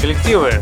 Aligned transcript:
коллективы. 0.00 0.54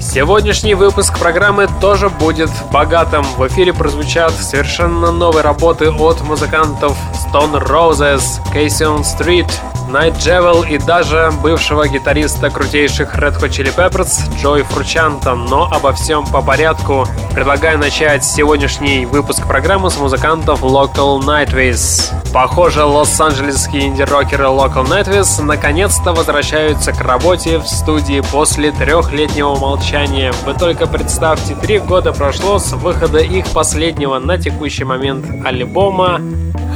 Сегодняшний 0.00 0.74
выпуск 0.74 1.18
программы 1.18 1.68
тоже 1.80 2.08
будет 2.08 2.50
богатым. 2.72 3.22
В 3.36 3.46
эфире 3.46 3.72
прозвучат 3.72 4.32
совершенно 4.32 5.12
новые 5.12 5.42
работы 5.42 5.90
от 5.90 6.20
музыкантов 6.22 6.96
Stone 7.14 7.64
Roses, 7.66 8.22
Casey 8.52 9.02
Street, 9.02 9.50
Night 9.92 10.16
Javel 10.16 10.66
и 10.66 10.78
даже 10.78 11.30
бывшего 11.42 11.86
гитариста 11.86 12.48
крутейших 12.48 13.14
Red 13.14 13.38
Hot 13.38 13.50
Chili 13.50 13.76
Peppers 13.76 14.22
Джой 14.40 14.62
Фручанта. 14.62 15.34
Но 15.34 15.68
обо 15.70 15.92
всем 15.92 16.24
по 16.24 16.40
порядку. 16.40 17.06
Предлагаю 17.34 17.78
начать 17.78 18.24
сегодняшний 18.24 19.04
выпуск 19.04 19.46
программы 19.46 19.90
с 19.90 19.98
музыкантов 19.98 20.62
Local 20.62 21.20
Nightways. 21.20 22.10
Похоже, 22.32 22.84
лос-анджелесские 22.84 23.88
инди-рокеры 23.88 24.44
Local 24.44 24.86
Nightways 24.86 25.42
наконец-то 25.42 26.14
возвращаются 26.14 26.92
к 26.92 27.00
работе 27.02 27.58
в 27.58 27.66
студии 27.66 28.22
после 28.32 28.72
трехлетнего 28.72 29.56
молчания. 29.56 30.32
Вы 30.46 30.54
только 30.54 30.86
представьте, 30.86 31.54
три 31.54 31.78
года 31.78 32.12
прошло 32.12 32.58
с 32.58 32.72
выхода 32.72 33.18
их 33.18 33.46
последнего 33.48 34.18
на 34.18 34.38
текущий 34.38 34.84
момент 34.84 35.26
альбома 35.44 36.18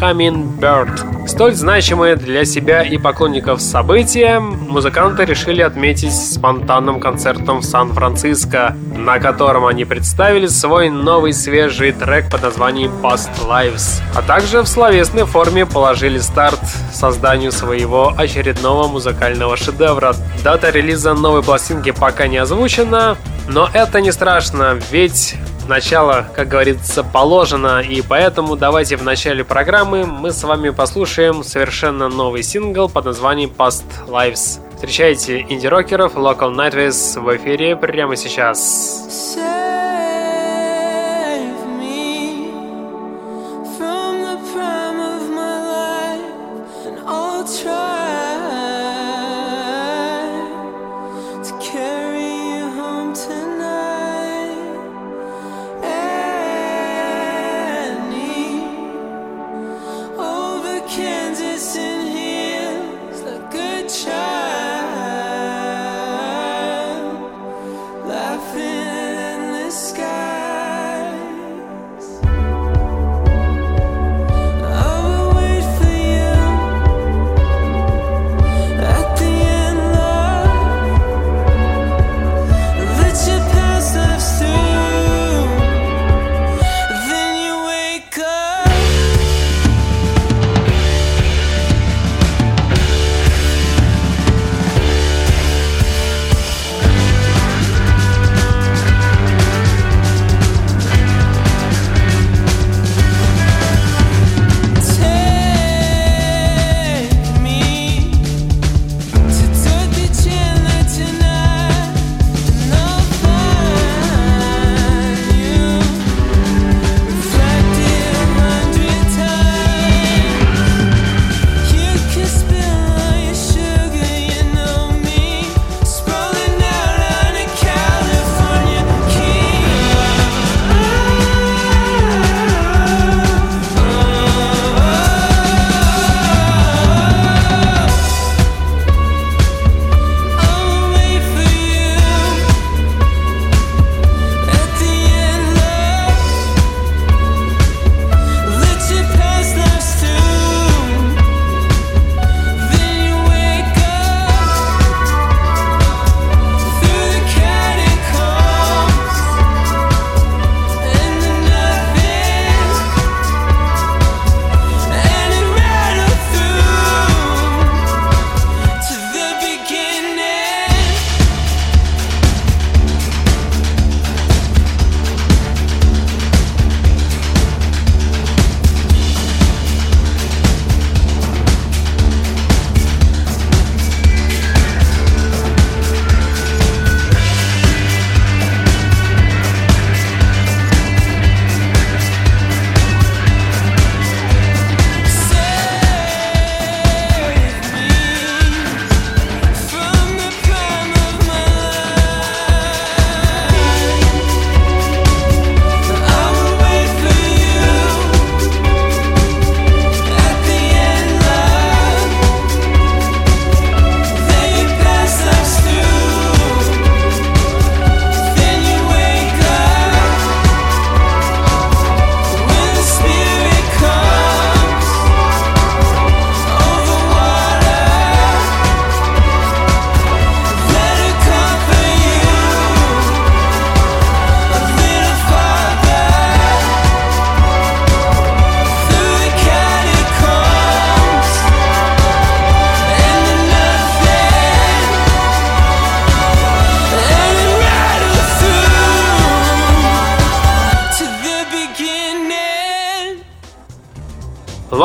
Hummingbird. 0.00 1.26
Столь 1.26 1.54
значимое 1.54 2.16
для 2.16 2.44
себя 2.44 2.82
и 2.82 2.98
поклонников 2.98 3.60
события 3.60 4.38
музыканты 4.38 5.24
решили 5.24 5.62
отметить 5.62 6.12
спонтанным 6.12 7.00
концертом 7.00 7.60
в 7.60 7.64
Сан-Франциско, 7.64 8.76
на 8.94 9.18
котором 9.18 9.66
они 9.66 9.84
представили 9.84 10.46
свой 10.46 10.88
новый 10.88 11.32
свежий 11.32 11.92
трек 11.92 12.30
под 12.30 12.42
названием 12.42 12.92
Past 13.02 13.30
Lives, 13.48 14.00
а 14.14 14.22
также 14.22 14.62
в 14.62 14.68
словесной 14.68 15.24
форме 15.24 15.66
положили 15.66 16.18
старт 16.18 16.60
созданию 16.92 17.50
своего 17.50 18.14
очередного 18.16 18.86
музыкального 18.86 19.56
шедевра. 19.56 20.14
Дата 20.44 20.70
релиза 20.70 21.14
новой 21.14 21.42
пластинки 21.42 21.90
пока 21.90 22.28
не 22.28 22.36
озвучена, 22.36 23.16
но 23.48 23.68
это 23.72 24.00
не 24.00 24.12
страшно, 24.12 24.78
ведь 24.90 25.36
начало, 25.68 26.26
как 26.34 26.48
говорится, 26.48 27.02
положено, 27.02 27.80
и 27.80 28.02
поэтому 28.02 28.56
давайте 28.56 28.96
в 28.96 29.02
начале 29.02 29.44
программы 29.44 30.06
мы 30.06 30.32
с 30.32 30.42
вами 30.44 30.70
послушаем 30.70 31.42
совершенно 31.42 32.08
новый 32.08 32.42
сингл 32.42 32.88
под 32.88 33.04
названием 33.06 33.52
Past 33.56 33.84
Lives. 34.06 34.60
Встречайте 34.74 35.40
инди-рокеров 35.48 36.14
Local 36.14 36.54
Nightways 36.54 37.20
в 37.20 37.36
эфире 37.36 37.76
прямо 37.76 38.16
сейчас. 38.16 39.36
laughing 39.36 39.65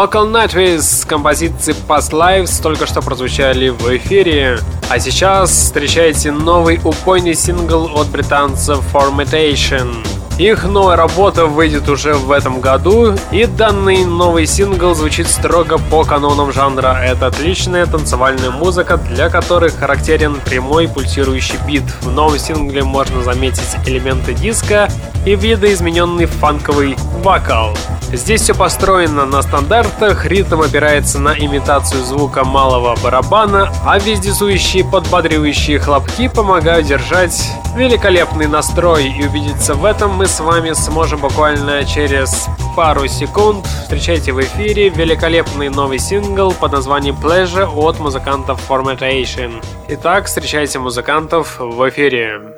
Local 0.01 0.31
Nightways 0.31 0.81
с 0.81 1.05
композиции 1.05 1.75
Past 1.87 2.09
Lives 2.09 2.59
только 2.59 2.87
что 2.87 3.03
прозвучали 3.03 3.69
в 3.69 3.87
эфире. 3.97 4.57
А 4.89 4.97
сейчас 4.97 5.51
встречайте 5.51 6.31
новый 6.31 6.79
упойный 6.83 7.35
сингл 7.35 7.85
от 7.95 8.07
британцев 8.07 8.83
Formatation. 8.91 10.10
Их 10.37 10.63
новая 10.63 10.95
работа 10.95 11.45
выйдет 11.45 11.87
уже 11.87 12.15
в 12.15 12.31
этом 12.31 12.61
году, 12.61 13.13
и 13.31 13.45
данный 13.45 14.05
новый 14.05 14.47
сингл 14.47 14.95
звучит 14.95 15.27
строго 15.27 15.77
по 15.77 16.03
канонам 16.03 16.51
жанра. 16.51 16.99
Это 17.03 17.27
отличная 17.27 17.85
танцевальная 17.85 18.49
музыка, 18.49 18.97
для 18.97 19.29
которой 19.29 19.69
характерен 19.69 20.37
прямой 20.43 20.87
пульсирующий 20.87 21.59
бит. 21.67 21.83
В 22.01 22.11
новом 22.11 22.39
сингле 22.39 22.83
можно 22.83 23.21
заметить 23.21 23.77
элементы 23.85 24.33
диска 24.33 24.89
и 25.25 25.35
видоизмененный 25.35 26.25
фанковый 26.25 26.95
вокал. 27.23 27.77
Здесь 28.11 28.41
все 28.41 28.53
построено 28.53 29.25
на 29.25 29.41
стандартах, 29.41 30.25
ритм 30.25 30.61
опирается 30.61 31.17
на 31.17 31.29
имитацию 31.29 32.03
звука 32.03 32.43
малого 32.43 32.97
барабана, 33.01 33.71
а 33.85 33.99
вездесущие 33.99 34.83
подбадривающие 34.83 35.79
хлопки 35.79 36.27
помогают 36.27 36.87
держать 36.87 37.41
великолепный 37.73 38.47
настрой. 38.47 39.07
И 39.07 39.25
убедиться 39.25 39.75
в 39.75 39.85
этом 39.85 40.17
мы 40.21 40.27
с 40.27 40.39
вами 40.39 40.73
сможем 40.73 41.19
буквально 41.19 41.83
через 41.83 42.45
пару 42.75 43.07
секунд. 43.07 43.65
Встречайте 43.65 44.31
в 44.33 44.39
эфире 44.39 44.89
великолепный 44.89 45.69
новый 45.69 45.97
сингл 45.97 46.51
под 46.51 46.73
названием 46.73 47.15
Pleasure 47.15 47.65
от 47.65 47.99
музыкантов 47.99 48.61
Formatation. 48.69 49.65
Итак, 49.87 50.27
встречайте 50.27 50.77
музыкантов 50.77 51.59
в 51.59 51.89
эфире. 51.89 52.53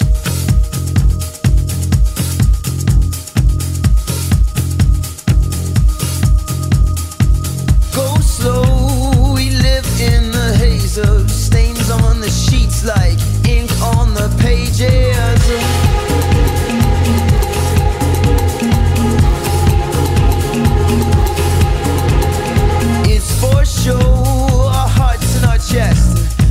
our 23.91 24.87
hearts 24.87 25.35
and 25.35 25.45
our. 25.45 25.57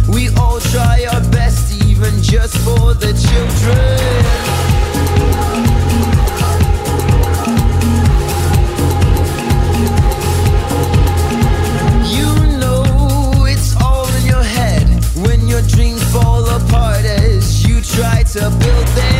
We 0.08 0.28
all 0.36 0.60
try 0.60 1.06
our 1.12 1.20
best, 1.30 1.82
even 1.84 2.22
just 2.22 2.56
for 2.58 2.92
the 2.92 3.12
children. 3.12 3.98
You 12.04 12.58
know 12.58 13.46
it's 13.46 13.76
all 13.80 14.06
in 14.16 14.26
your 14.26 14.42
head 14.42 14.86
when 15.26 15.48
your 15.48 15.62
dreams 15.62 16.02
fall 16.12 16.44
apart 16.44 17.04
as 17.04 17.66
you 17.66 17.80
try 17.80 18.24
to 18.24 18.40
build 18.40 18.86
them. 18.88 19.11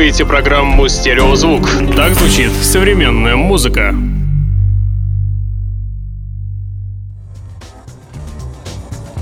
Слушаете 0.00 0.24
программу 0.24 0.88
«Стереозвук». 0.88 1.68
Так 1.94 2.14
звучит 2.14 2.50
современная 2.62 3.36
музыка. 3.36 3.94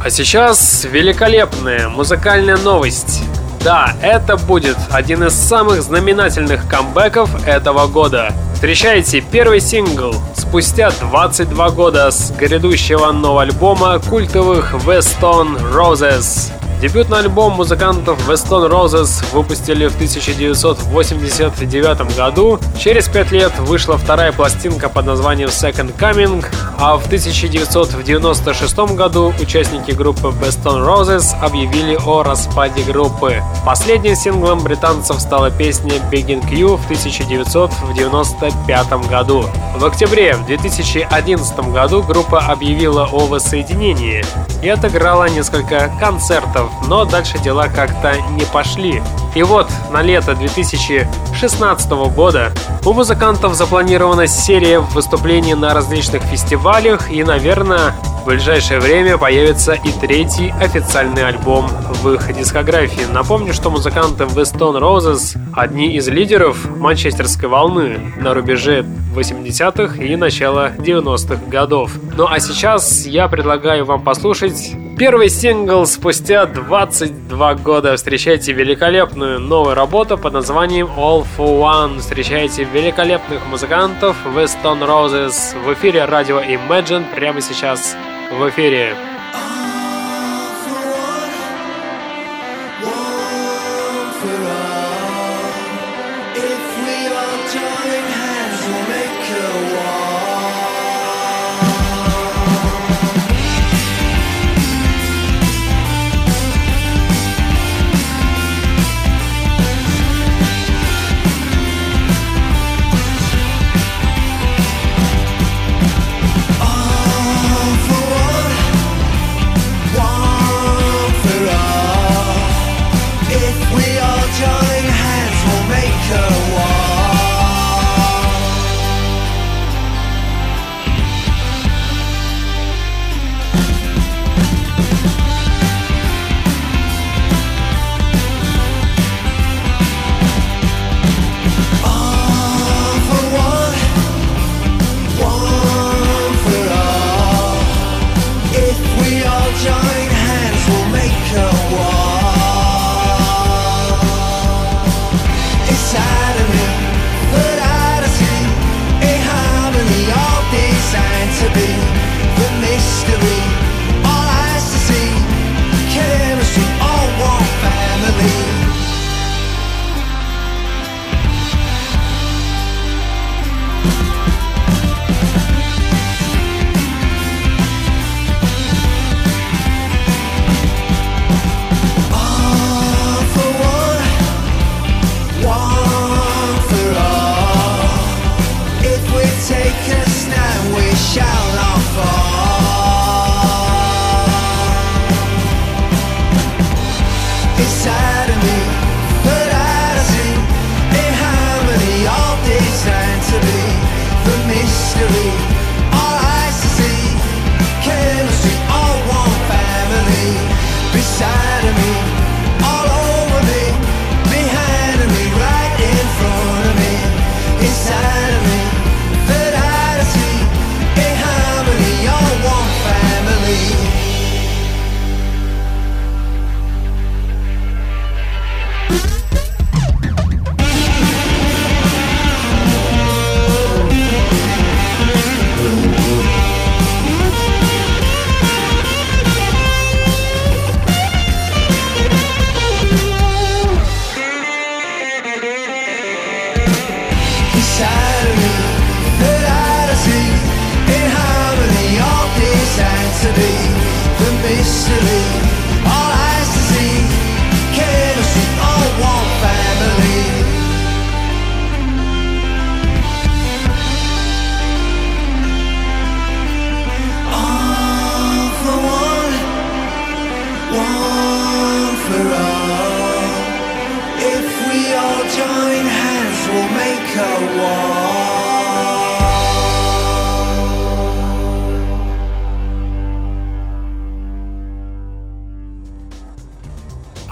А 0.01 0.09
сейчас 0.09 0.87
великолепная 0.89 1.89
музыкальная 1.89 2.57
новость. 2.59 3.25
Да, 3.65 3.95
это 4.03 4.37
будет 4.37 4.77
один 4.93 5.25
из 5.25 5.33
самых 5.33 5.83
знаменательных 5.83 6.69
камбэков 6.69 7.45
этого 7.45 7.89
года. 7.89 8.33
Встречайте 8.55 9.21
первый 9.21 9.59
сингл 9.59 10.15
спустя 10.37 10.93
22 10.93 11.71
года 11.71 12.09
с 12.13 12.31
грядущего 12.31 13.11
нового 13.11 13.43
альбома 13.43 13.99
культовых 13.99 14.75
Weston 14.87 15.59
Roses. 15.75 16.53
Дебютный 16.81 17.19
альбом 17.19 17.55
музыкантов 17.55 18.29
The 18.29 18.35
Stone 18.35 18.71
Roses 18.71 19.25
выпустили 19.33 19.89
в 19.89 19.97
1989 19.97 22.17
году. 22.17 22.61
Через 22.79 23.09
пять 23.09 23.33
лет 23.33 23.53
вышла 23.59 23.99
вторая 23.99 24.31
пластинка 24.31 24.89
под 24.89 25.07
названием 25.07 25.49
Second 25.49 25.99
Coming, 25.99 26.47
а 26.79 26.97
в 26.97 27.07
1996 27.07 28.79
году 28.95 29.35
участники 29.41 29.91
группы 29.91 30.29
The 30.29 30.51
Stone 30.51 30.87
Roses 30.87 31.37
объявили 31.43 31.99
о 32.07 32.23
распаде 32.23 32.85
группы. 32.85 33.43
Последним 33.67 34.15
синглом 34.15 34.61
британцев 34.61 35.21
стала 35.21 35.51
песня 35.51 35.95
Begin 36.13 36.49
Q 36.49 36.77
в 36.77 36.85
1995 36.85 39.09
году. 39.11 39.45
В 39.77 39.85
октябре 39.85 40.37
в 40.37 40.47
2011 40.47 41.59
году 41.73 42.05
группа 42.05 42.39
объявила 42.39 43.09
о 43.11 43.27
воссоединении 43.27 44.25
и 44.63 44.69
отыграла 44.69 45.29
несколько 45.29 45.91
концертов, 46.01 46.68
но 46.87 47.05
дальше 47.05 47.39
дела 47.39 47.69
как-то 47.69 48.15
не 48.31 48.45
пошли. 48.45 49.03
И 49.35 49.43
вот 49.43 49.69
на 49.91 50.03
лето 50.03 50.35
2016 50.35 51.91
года 52.15 52.53
у 52.85 52.93
музыкантов 52.93 53.55
запланирована 53.55 54.27
серия 54.27 54.81
выступлений 54.81 55.55
на 55.55 55.75
различных 55.75 56.23
фестивалях 56.23 57.11
и, 57.11 57.23
наверное, 57.23 57.95
в 58.23 58.27
ближайшее 58.27 58.81
время 58.81 59.17
появится 59.17 59.73
и 59.73 59.91
третий 59.93 60.53
официальный 60.61 61.27
альбом 61.27 61.69
в 62.03 62.13
их 62.13 62.37
дискографии. 62.37 63.07
Напомню, 63.13 63.55
что 63.55 63.71
музыканты 63.71 64.25
The 64.25 64.43
Stone 64.43 64.81
Roses– 64.81 65.39
одни 65.55 65.97
из 65.97 66.09
лидеров 66.09 66.69
манчестерской 66.77 67.49
волны 67.49 68.13
на 68.19 68.35
рубеже 68.35 68.85
80-х 69.19 70.03
и 70.03 70.17
начала 70.17 70.71
90-х 70.79 71.47
годов. 71.47 71.93
Ну 72.17 72.27
а 72.29 72.39
сейчас 72.41 73.07
я 73.07 73.29
предлагаю 73.29 73.85
вам 73.85 74.03
послушать 74.03 74.73
первый 74.99 75.29
сингл 75.29 75.87
спустя 75.87 76.47
22 76.47 77.55
года. 77.55 77.97
Встречайте 77.97 78.53
великолепную 78.53 79.41
новую 79.41 79.75
работу 79.75 80.19
под 80.19 80.33
названием 80.33 80.87
All 80.97 81.27
for 81.37 81.61
One. 81.61 82.01
Встречайте 82.01 82.65
великолепных 82.65 83.47
музыкантов 83.47 84.17
The 84.35 84.45
Stone 84.45 84.87
Roses 84.87 85.35
в 85.65 85.73
эфире 85.75 86.05
радио 86.05 86.41
Imagine 86.41 87.05
прямо 87.15 87.41
сейчас 87.41 87.97
в 88.33 88.49
эфире. 88.49 89.08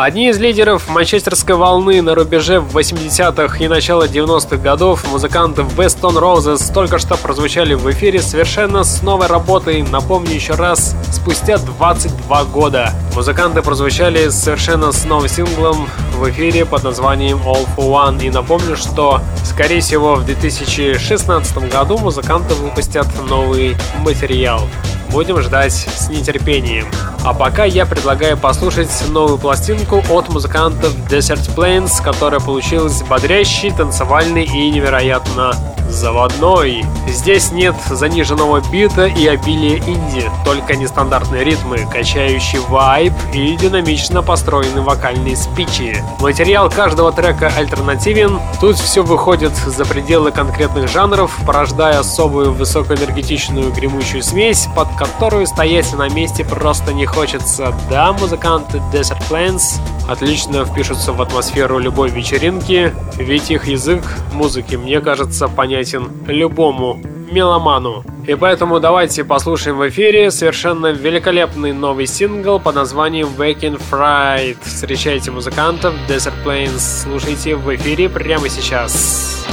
Одни 0.06 0.28
из 0.28 0.38
лидеров 0.38 0.88
манчестерской 0.88 1.56
волны 1.56 2.00
на 2.00 2.14
рубеже 2.14 2.58
80-х 2.58 3.58
и 3.58 3.66
начала 3.66 4.06
90-х 4.06 4.56
годов, 4.58 5.04
музыканты 5.10 5.62
Weston 5.62 6.20
Roses 6.20 6.72
только 6.72 7.00
что 7.00 7.16
прозвучали 7.16 7.74
в 7.74 7.90
эфире 7.90 8.22
совершенно 8.22 8.84
с 8.84 9.02
новой 9.02 9.26
работой, 9.26 9.82
напомню 9.82 10.32
еще 10.32 10.52
раз, 10.52 10.94
спустя 11.10 11.58
22 11.58 12.44
года. 12.44 12.92
Музыканты 13.16 13.62
прозвучали 13.62 14.28
совершенно 14.28 14.92
с 14.92 15.04
новым 15.06 15.26
синглом 15.26 15.88
в 16.14 16.30
эфире 16.30 16.64
под 16.64 16.84
названием 16.84 17.38
All 17.38 17.66
for 17.76 17.90
One. 17.90 18.24
И 18.24 18.30
напомню, 18.30 18.76
что, 18.76 19.20
скорее 19.42 19.80
всего, 19.80 20.14
в 20.14 20.24
2016 20.24 21.68
году 21.68 21.98
музыканты 21.98 22.54
выпустят 22.54 23.08
новый 23.28 23.76
материал. 24.04 24.68
Будем 25.10 25.40
ждать 25.40 25.72
с 25.72 26.08
нетерпением. 26.08 26.86
А 27.24 27.34
пока 27.34 27.64
я 27.64 27.86
предлагаю 27.86 28.36
послушать 28.36 28.90
новую 29.08 29.38
пластинку 29.38 30.02
от 30.10 30.28
музыкантов 30.28 30.94
Desert 31.08 31.54
Plains, 31.54 32.02
которая 32.02 32.40
получилась 32.40 33.02
бодрящей, 33.02 33.70
танцевальной 33.72 34.44
и 34.44 34.70
невероятно 34.70 35.54
заводной. 35.88 36.84
Здесь 37.06 37.52
нет 37.52 37.74
заниженного 37.88 38.60
бита 38.70 39.06
и 39.06 39.26
обилия 39.26 39.78
инди, 39.78 40.30
только 40.44 40.76
нестандартные 40.76 41.44
ритмы, 41.44 41.86
качающий 41.90 42.58
вайб 42.58 43.12
и 43.32 43.56
динамично 43.56 44.22
построенные 44.22 44.82
вокальные 44.82 45.36
спичи. 45.36 46.02
Материал 46.20 46.70
каждого 46.70 47.12
трека 47.12 47.52
альтернативен, 47.56 48.40
тут 48.60 48.76
все 48.76 49.02
выходит 49.02 49.54
за 49.54 49.84
пределы 49.84 50.32
конкретных 50.32 50.88
жанров, 50.88 51.38
порождая 51.46 52.00
особую 52.00 52.52
высокоэнергетичную 52.52 53.72
гремучую 53.72 54.22
смесь, 54.22 54.68
под 54.74 54.88
которую 54.96 55.46
стоять 55.46 55.92
на 55.94 56.08
месте 56.08 56.44
просто 56.44 56.92
не 56.92 57.05
хочется. 57.06 57.74
Да, 57.90 58.12
музыканты 58.12 58.78
Desert 58.92 59.22
Plants 59.30 59.80
отлично 60.08 60.64
впишутся 60.64 61.12
в 61.12 61.22
атмосферу 61.22 61.78
любой 61.78 62.10
вечеринки, 62.10 62.92
ведь 63.16 63.50
их 63.50 63.66
язык 63.66 64.02
музыки, 64.32 64.76
мне 64.76 65.00
кажется, 65.00 65.48
понятен 65.48 66.10
любому 66.26 67.00
меломану. 67.30 68.04
И 68.26 68.34
поэтому 68.34 68.80
давайте 68.80 69.24
послушаем 69.24 69.78
в 69.78 69.88
эфире 69.88 70.30
совершенно 70.30 70.88
великолепный 70.88 71.72
новый 71.72 72.06
сингл 72.06 72.58
под 72.58 72.74
названием 72.74 73.28
Waking 73.36 73.80
Fright. 73.90 74.58
Встречайте 74.62 75.30
музыкантов 75.30 75.94
Desert 76.08 76.34
Plains, 76.44 77.04
слушайте 77.04 77.56
в 77.56 77.74
эфире 77.74 78.08
прямо 78.08 78.48
сейчас. 78.48 79.46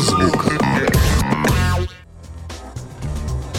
Стереозвук. 0.00 0.44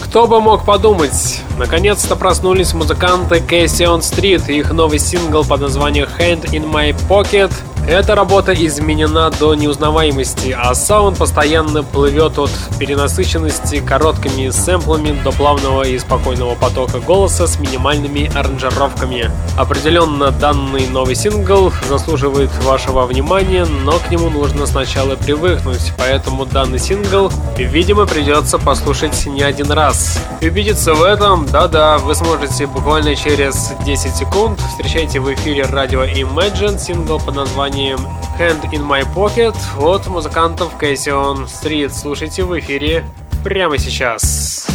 Кто 0.04 0.28
бы 0.28 0.40
мог 0.40 0.66
подумать, 0.66 1.42
наконец-то 1.58 2.16
проснулись 2.16 2.74
музыканты 2.74 3.38
Casey 3.38 3.86
on 3.86 4.00
Street 4.00 4.44
и 4.48 4.60
их 4.60 4.72
новый 4.72 5.00
сингл 5.00 5.44
под 5.44 5.62
названием 5.62 6.08
Hand 6.20 6.52
in 6.52 6.72
My 6.72 6.96
Pocket– 7.10 7.52
эта 7.88 8.16
работа 8.16 8.54
изменена 8.54 9.30
до 9.30 9.56
неузнаваемости, 9.56 10.52
а 10.52 10.76
саунд 10.76 11.18
постоянно 11.18 11.84
плывет 11.84 12.38
от 12.38 12.52
перенасыщенности 12.78 13.80
короткими 13.80 14.50
сэмплами 14.50 15.18
до 15.24 15.32
плавного 15.32 15.84
и 15.84 15.98
спокойного 15.98 16.56
потока 16.56 17.00
голоса 17.00 17.48
с 17.48 17.60
минимальными 17.60 18.30
аранжировками. 18.38 19.32
Определенно 19.58 20.32
данный 20.32 20.86
новый 20.88 21.16
сингл 21.16 21.72
заслуживает 21.88 22.50
вашего 22.66 23.06
внимания, 23.06 23.66
но 23.66 23.94
к 24.00 24.12
нему 24.12 24.30
нужно 24.30 24.66
сначала 24.66 25.16
привыкнуть, 25.16 25.94
поэтому 25.98 26.46
данный 26.46 26.80
сингл, 26.80 27.32
видимо, 27.56 28.06
придется 28.06 28.60
послушать 28.60 29.26
не 29.28 29.44
один 29.44 29.72
раз. 29.72 30.20
Убедиться 30.42 30.94
в 30.94 31.02
этом, 31.02 31.46
да-да, 31.46 32.00
вы 32.00 32.16
сможете 32.16 32.68
буквально 32.68 33.16
через 33.16 33.72
10 33.86 34.14
секунд. 34.14 34.60
Встречайте 34.72 35.22
в 35.22 35.34
эфире 35.34 35.64
радио 35.64 36.04
Imagine 36.04 36.78
сингл 36.78 37.20
под 37.20 37.36
названием 37.36 37.77
названием 37.78 38.00
Hand 38.40 38.72
in 38.72 38.82
My 38.82 39.06
Pocket 39.14 39.56
от 39.80 40.08
музыкантов 40.08 40.74
Cassion 40.82 41.46
Street. 41.46 41.90
Слушайте 41.90 42.44
в 42.44 42.58
эфире 42.60 43.06
прямо 43.44 43.78
сейчас. 43.78 44.67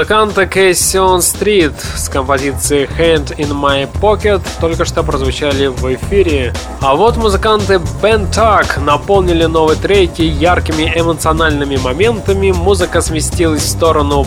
Музыканты 0.00 0.46
Кейсион 0.46 1.20
Стрит 1.20 1.74
с 1.78 2.08
композицией 2.08 2.86
Hand 2.86 3.36
in 3.36 3.50
My 3.50 3.86
Pocket 4.00 4.40
только 4.58 4.86
что 4.86 5.02
прозвучали 5.02 5.66
в 5.66 5.94
эфире. 5.94 6.54
А 6.80 6.94
вот 6.96 7.18
музыканты 7.18 7.74
Ben 8.00 8.26
Tuck 8.30 8.82
наполнили 8.82 9.44
новые 9.44 9.76
треки 9.76 10.22
яркими 10.22 10.90
эмоциональными 10.96 11.76
моментами, 11.76 12.50
музыка 12.50 13.02
сместилась 13.02 13.60
в 13.60 13.68
сторону 13.68 14.26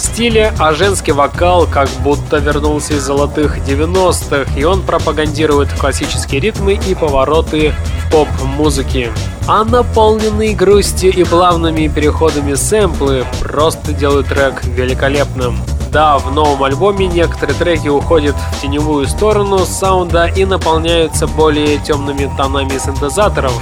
поп-стиля, 0.00 0.54
а 0.58 0.72
женский 0.72 1.12
вокал 1.12 1.66
как 1.66 1.88
будто 2.02 2.38
вернулся 2.38 2.94
из 2.94 3.02
золотых 3.02 3.58
90-х, 3.58 4.58
и 4.58 4.64
он 4.64 4.82
пропагандирует 4.82 5.72
классические 5.78 6.40
ритмы 6.40 6.80
и 6.88 6.94
повороты 6.94 7.74
поп-музыки. 8.10 9.10
А 9.46 9.64
наполненные 9.64 10.54
грустью 10.54 11.12
и 11.12 11.24
плавными 11.24 11.88
переходами 11.88 12.54
сэмплы 12.54 13.26
просто 13.40 13.92
делают 13.92 14.28
трек 14.28 14.64
великолепным. 14.64 15.58
Да, 15.92 16.18
в 16.18 16.32
новом 16.32 16.62
альбоме 16.62 17.06
некоторые 17.06 17.58
треки 17.58 17.88
уходят 17.88 18.36
в 18.36 18.62
теневую 18.62 19.06
сторону 19.06 19.66
саунда 19.66 20.26
и 20.26 20.44
наполняются 20.44 21.26
более 21.26 21.78
темными 21.78 22.30
тонами 22.38 22.78
синтезаторов, 22.78 23.52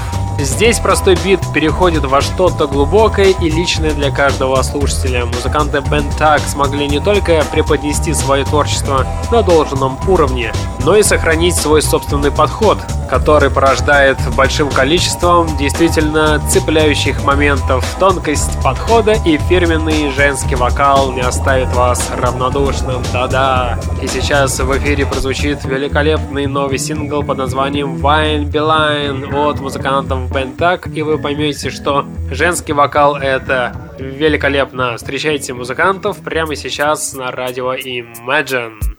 Здесь 0.41 0.79
простой 0.79 1.17
бит 1.25 1.41
переходит 1.53 2.05
во 2.05 2.21
что-то 2.21 2.69
глубокое 2.69 3.35
и 3.41 3.51
личное 3.51 3.91
для 3.91 4.13
каждого 4.13 4.63
слушателя. 4.63 5.27
Музыканты 5.27 5.79
Bentag 5.79 6.41
смогли 6.49 6.87
не 6.87 7.01
только 7.01 7.45
преподнести 7.51 8.15
свое 8.15 8.45
творчество 8.45 9.05
на 9.33 9.43
должном 9.43 9.99
уровне, 10.09 10.53
но 10.85 10.97
и 10.97 11.03
сохранить 11.03 11.57
свой 11.57 11.83
собственный 11.83 12.31
подход, 12.31 12.79
который 13.11 13.51
порождает 13.51 14.17
большим 14.37 14.71
количеством 14.71 15.57
действительно 15.57 16.41
цепляющих 16.49 17.25
моментов. 17.25 17.85
Тонкость 17.99 18.63
подхода 18.63 19.15
и 19.25 19.39
фирменный 19.39 20.13
женский 20.13 20.55
вокал 20.55 21.11
не 21.11 21.23
оставит 21.23 21.75
вас 21.75 22.11
равнодушным. 22.17 23.03
Да-да. 23.13 23.79
И 24.01 24.07
сейчас 24.07 24.61
в 24.61 24.79
эфире 24.79 25.05
прозвучит 25.05 25.65
великолепный 25.65 26.47
новый 26.47 26.79
сингл 26.79 27.25
под 27.25 27.39
названием 27.39 27.97
Wine 27.97 28.49
Beeline 28.49 29.35
от 29.35 29.61
музыкантов 29.61 30.28
Пентак, 30.33 30.89
и 30.95 31.03
вы 31.03 31.19
поймете, 31.19 31.71
что 31.71 32.07
женский 32.31 32.73
вокал 32.73 33.17
это 33.17 33.95
великолепно. 33.99 34.97
Встречайте 34.97 35.55
музыкантов 35.55 36.19
прямо 36.19 36.55
сейчас 36.55 37.15
на 37.15 37.31
радио 37.31 37.75
Imagine. 37.75 38.98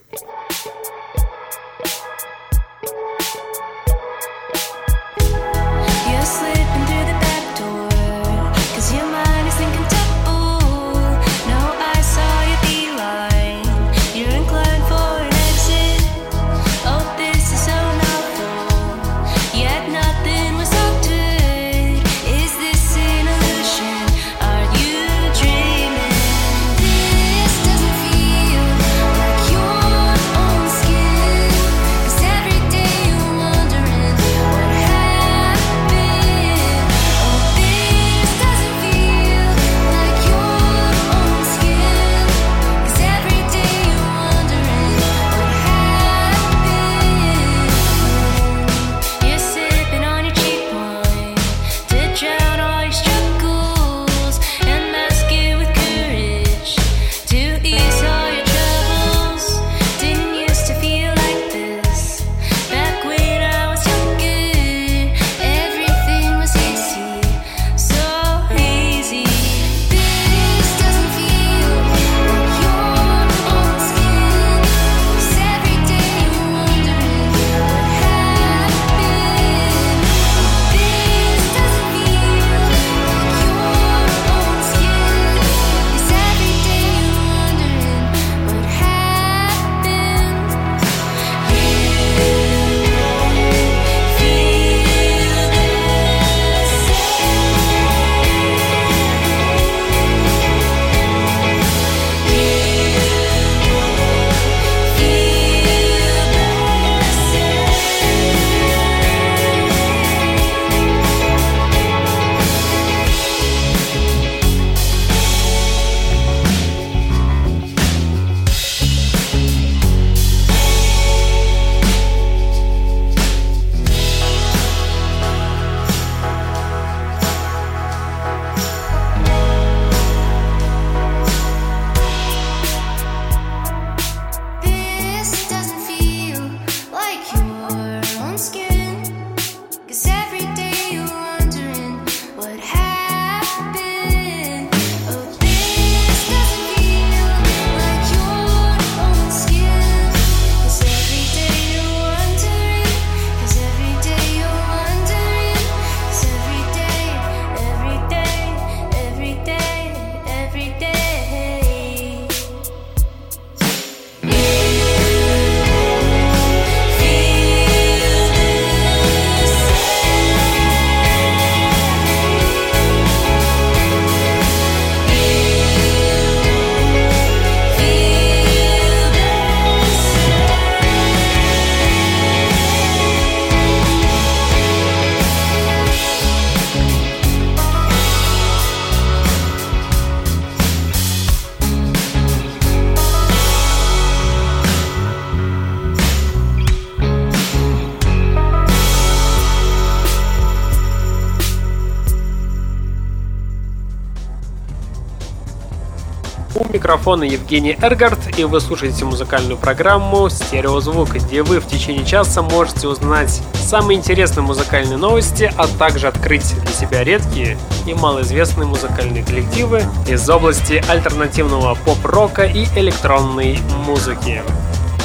Микрофона 206.90 207.22
Евгений 207.22 207.78
Эргард, 207.80 208.40
и 208.40 208.46
вы 208.46 208.60
слушаете 208.60 209.06
музыкальную 209.06 209.58
программу 209.58 210.28
«Стереозвук», 210.28 211.14
где 211.14 211.44
вы 211.44 211.60
в 211.60 211.68
течение 211.68 212.04
часа 212.04 212.42
можете 212.42 212.88
узнать 212.88 213.44
самые 213.54 214.00
интересные 214.00 214.44
музыкальные 214.44 214.98
новости, 214.98 215.54
а 215.56 215.68
также 215.68 216.08
открыть 216.08 216.60
для 216.60 216.74
себя 216.74 217.04
редкие 217.04 217.60
и 217.86 217.94
малоизвестные 217.94 218.66
музыкальные 218.66 219.24
коллективы 219.24 219.84
из 220.08 220.28
области 220.28 220.84
альтернативного 220.90 221.76
поп-рока 221.86 222.46
и 222.46 222.66
электронной 222.76 223.60
музыки. 223.86 224.42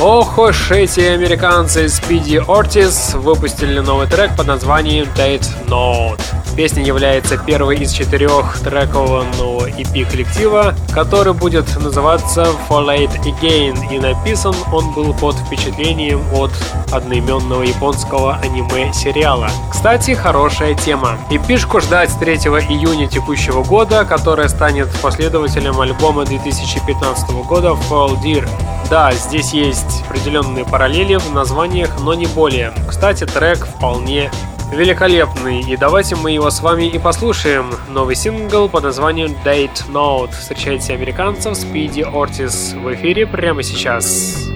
Ох 0.01 0.39
уж 0.39 0.71
эти 0.71 1.01
американцы 1.01 1.85
Speedy 1.85 2.43
Ortiz 2.47 3.15
выпустили 3.19 3.81
новый 3.81 4.07
трек 4.07 4.35
под 4.35 4.47
названием 4.47 5.07
Date 5.15 5.51
Note. 5.69 6.44
Песня 6.57 6.85
является 6.85 7.37
первой 7.37 7.79
из 7.79 7.93
четырех 7.93 8.61
трекового 8.61 9.25
EP 9.69 10.09
коллектива, 10.09 10.75
который 10.93 11.33
будет 11.33 11.65
называться 11.81 12.47
For 12.69 12.87
Late 12.87 13.21
Again, 13.25 13.93
и 13.93 13.99
написан 13.99 14.55
он 14.73 14.93
был 14.95 15.13
под 15.15 15.35
впечатлением 15.35 16.23
от 16.33 16.53
одноименного 16.93 17.63
японского 17.63 18.37
аниме-сериала. 18.37 19.51
Кстати, 19.69 20.13
хорошая 20.13 20.75
тема. 20.75 21.19
EP-шку 21.31 21.81
ждать 21.81 22.11
3 22.21 22.35
июня 22.35 23.09
текущего 23.09 23.65
года, 23.65 24.05
которая 24.05 24.49
станет 24.49 24.89
последователем 25.03 25.81
альбома 25.81 26.25
2015 26.25 27.31
года 27.49 27.71
Fall 27.91 28.17
Deer. 28.23 28.49
Да, 28.89 29.11
здесь 29.13 29.53
есть 29.53 30.05
определенные 30.09 30.65
параллели 30.65 31.17
в 31.17 31.33
названиях, 31.33 31.91
но 32.01 32.15
не 32.15 32.27
более. 32.27 32.73
Кстати, 32.89 33.25
трек 33.27 33.67
вполне 33.67 34.31
великолепный, 34.73 35.61
и 35.61 35.77
давайте 35.77 36.17
мы 36.17 36.33
его 36.33 36.51
с 36.51 36.61
вами 36.61 36.85
и 36.85 36.99
послушаем. 36.99 37.73
Новый 37.89 38.17
сингл 38.17 38.69
под 38.69 38.85
названием 38.85 39.37
Date 39.45 39.89
Note. 39.89 40.33
Встречайте 40.33 40.95
американцев 40.95 41.53
Speedy 41.53 42.03
Ortiz 42.03 42.79
в 42.81 42.95
эфире 42.95 43.27
прямо 43.27 43.63
сейчас. 43.63 44.49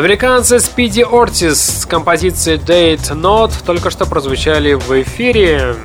Американцы 0.00 0.56
Speedy 0.56 1.06
Ortiz 1.06 1.56
с 1.56 1.84
композицией 1.84 2.56
Date 2.58 3.10
Note 3.10 3.52
только 3.66 3.90
что 3.90 4.06
прозвучали 4.06 4.72
в 4.72 4.90
эфире. 5.02 5.76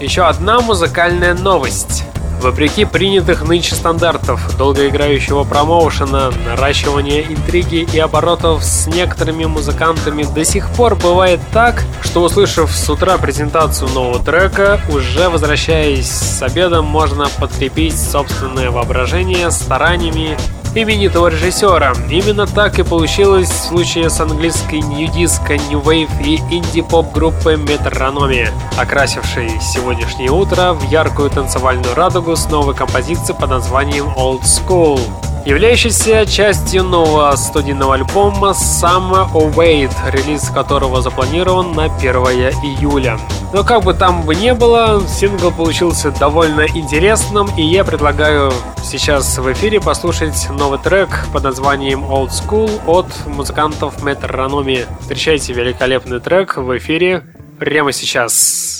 Еще 0.00 0.22
одна 0.22 0.60
музыкальная 0.60 1.34
новость. 1.34 2.02
Вопреки 2.42 2.84
принятых 2.84 3.44
нынче 3.46 3.76
стандартов 3.76 4.56
долгоиграющего 4.58 5.44
промоушена, 5.44 6.32
наращивания 6.46 7.22
интриги 7.22 7.86
и 7.92 7.98
оборотов 8.00 8.64
с 8.64 8.88
некоторыми 8.88 9.44
музыкантами 9.44 10.24
до 10.24 10.44
сих 10.44 10.68
пор 10.70 10.96
бывает 10.96 11.38
так, 11.52 11.84
что 12.02 12.24
услышав 12.24 12.72
с 12.72 12.90
утра 12.90 13.18
презентацию 13.18 13.88
нового 13.90 14.18
трека, 14.18 14.80
уже 14.88 15.28
возвращаясь 15.28 16.10
с 16.10 16.42
обедом, 16.42 16.86
можно 16.86 17.28
подкрепить 17.38 17.96
собственное 17.96 18.72
воображение 18.72 19.48
стараниями 19.52 20.36
именитого 20.74 21.28
режиссера. 21.28 21.92
Именно 22.08 22.46
так 22.46 22.78
и 22.78 22.82
получилось 22.82 23.48
в 23.48 23.68
случае 23.68 24.10
с 24.10 24.20
английской 24.20 24.80
нью-диско, 24.80 25.54
Wave 25.54 26.22
и 26.22 26.36
инди-поп 26.50 27.12
группы 27.12 27.54
Metronomy, 27.54 28.48
окрасившей 28.78 29.50
сегодняшнее 29.60 30.30
утро 30.30 30.72
в 30.72 30.82
яркую 30.90 31.30
танцевальную 31.30 31.94
радугу 31.94 32.36
с 32.36 32.48
новой 32.48 32.74
композицией 32.74 33.38
под 33.38 33.50
названием 33.50 34.06
Old 34.16 34.42
School 34.42 35.00
являющийся 35.44 36.26
частью 36.26 36.84
нового 36.84 37.34
студийного 37.36 37.94
альбома 37.94 38.50
Summer 38.50 39.30
Await, 39.32 39.92
релиз 40.10 40.50
которого 40.50 41.02
запланирован 41.02 41.72
на 41.72 41.84
1 41.84 42.14
июля. 42.62 43.18
Но 43.52 43.64
как 43.64 43.82
бы 43.82 43.94
там 43.94 44.22
бы 44.22 44.34
не 44.34 44.54
было, 44.54 45.02
сингл 45.08 45.50
получился 45.50 46.10
довольно 46.12 46.66
интересным, 46.66 47.48
и 47.56 47.62
я 47.62 47.84
предлагаю 47.84 48.52
сейчас 48.84 49.38
в 49.38 49.52
эфире 49.52 49.80
послушать 49.80 50.48
новый 50.50 50.78
трек 50.78 51.26
под 51.32 51.42
названием 51.42 52.04
Old 52.04 52.30
School 52.30 52.70
от 52.86 53.06
музыкантов 53.26 54.02
Metronomy. 54.04 54.86
Встречайте 55.00 55.52
великолепный 55.52 56.20
трек 56.20 56.56
в 56.56 56.76
эфире 56.76 57.24
прямо 57.58 57.92
сейчас. 57.92 58.79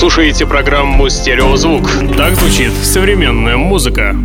Слушаете 0.00 0.46
программу 0.46 1.10
«Стереозвук». 1.10 1.86
Так 2.16 2.34
звучит 2.34 2.72
современная 2.72 3.58
музыка. 3.58 4.16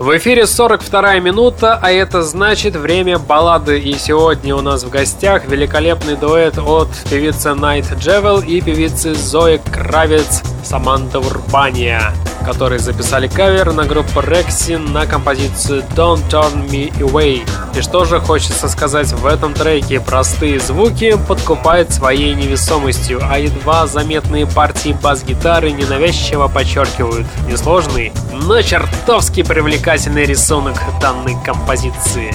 В 0.00 0.16
эфире 0.16 0.48
42 0.48 1.20
минута, 1.20 1.78
а 1.80 1.92
это 1.92 2.24
значит 2.24 2.74
время 2.74 3.20
баллады. 3.20 3.78
И 3.78 3.96
сегодня 3.98 4.56
у 4.56 4.60
нас 4.60 4.82
в 4.82 4.90
гостях 4.90 5.46
великолепный 5.46 6.16
дуэт 6.16 6.58
от 6.58 6.88
певицы 7.08 7.54
Найт 7.54 7.86
Джевел 7.96 8.40
и 8.40 8.60
певицы 8.60 9.14
Зои 9.14 9.60
Кравец 9.72 10.42
Саманта 10.64 11.20
Урбания 11.20 12.12
которые 12.48 12.78
записали 12.78 13.28
кавер 13.28 13.74
на 13.74 13.84
группу 13.84 14.20
Rexy 14.20 14.78
на 14.78 15.04
композицию 15.04 15.84
Don't 15.94 16.26
Turn 16.30 16.66
Me 16.70 16.90
Away. 16.98 17.42
И 17.78 17.80
что 17.80 18.04
же 18.04 18.18
хочется 18.18 18.68
сказать 18.68 19.12
в 19.12 19.24
этом 19.24 19.54
треке, 19.54 20.00
простые 20.00 20.58
звуки 20.58 21.16
подкупают 21.28 21.92
своей 21.92 22.34
невесомостью, 22.34 23.20
а 23.22 23.38
едва 23.38 23.86
заметные 23.86 24.48
партии 24.48 24.96
бас-гитары 25.00 25.70
ненавязчиво 25.70 26.48
подчеркивают 26.48 27.28
несложный, 27.46 28.12
но 28.32 28.60
чертовски 28.62 29.44
привлекательный 29.44 30.24
рисунок 30.24 30.82
данной 31.00 31.36
композиции. 31.44 32.34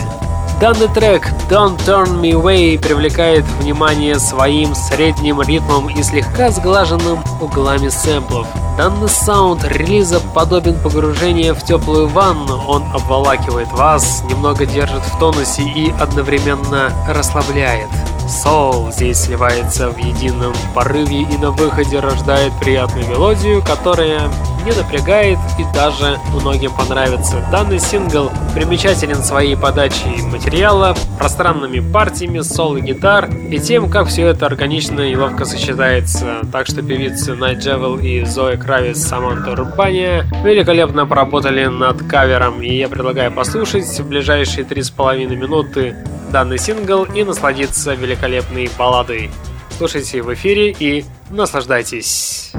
Данный 0.59 0.87
трек 0.87 1.27
Don't 1.49 1.77
Turn 1.85 2.21
Me 2.21 2.31
Away 2.31 2.79
привлекает 2.79 3.43
внимание 3.59 4.17
своим 4.17 4.73
средним 4.75 5.41
ритмом 5.41 5.89
и 5.89 6.01
слегка 6.03 6.51
сглаженным 6.51 7.19
углами 7.41 7.89
сэмплов. 7.89 8.47
Данный 8.77 9.09
саунд 9.09 9.63
релиза 9.65 10.19
подобен 10.33 10.79
погружению 10.79 11.53
в 11.53 11.63
теплую 11.63 12.07
ванну. 12.07 12.63
Он 12.67 12.83
обволакивает 12.93 13.71
вас, 13.71 14.23
немного 14.29 14.65
держит 14.65 15.03
в 15.03 15.19
тонусе 15.19 15.63
и 15.63 15.91
одновременно 15.99 16.91
расслабляет. 17.07 17.89
Soul 18.28 18.91
здесь 18.91 19.19
сливается 19.19 19.89
в 19.89 19.97
едином 19.97 20.53
порыве 20.74 21.21
и 21.21 21.38
на 21.38 21.51
выходе 21.51 21.99
рождает 21.99 22.53
приятную 22.59 23.07
мелодию, 23.07 23.61
которая 23.61 24.30
не 24.65 24.71
напрягает 24.71 25.38
и 25.59 25.65
даже 25.76 26.17
многим 26.34 26.71
понравится. 26.71 27.45
Данный 27.51 27.80
сингл 27.80 28.32
примечателен 28.53 29.24
своей 29.24 29.57
подачей 29.57 30.21
материала, 30.21 30.95
пространными 31.19 31.80
партиями 31.80 32.39
соло-гитар 32.39 33.30
и 33.49 33.59
тем, 33.59 33.89
как 33.89 34.07
все 34.07 34.28
это 34.28 34.45
органично 34.45 35.01
и 35.01 35.15
ловко 35.15 35.43
сочетается. 35.45 36.41
Так 36.51 36.67
что 36.67 36.82
певицы 36.82 37.36
Найт 37.36 37.59
Джевел 37.59 37.97
и 37.97 38.24
Зоя 38.24 38.55
Кравис 38.57 39.05
Саманта 39.05 39.55
Рубания 39.55 40.26
великолепно 40.43 41.05
поработали 41.05 41.65
над 41.65 42.03
кавером, 42.07 42.61
и 42.61 42.74
я 42.74 42.88
предлагаю 42.88 43.32
послушать 43.32 43.99
в 43.99 44.07
ближайшие 44.07 44.63
три 44.63 44.82
с 44.82 44.89
половиной 44.89 45.36
минуты 45.36 45.95
данный 46.34 46.57
сингл 46.57 47.03
и 47.03 47.23
насладиться 47.23 47.93
великолепной 47.93 48.67
балладой. 48.77 49.29
Слушайте 49.77 50.23
в 50.23 50.34
эфире 50.34 50.71
и 50.71 51.05
наслаждайтесь. 51.29 52.51